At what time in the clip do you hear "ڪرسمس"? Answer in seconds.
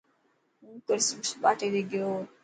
0.87-1.29